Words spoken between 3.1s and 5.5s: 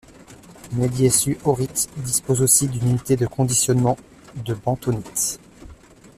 de conditionnement de bentonite.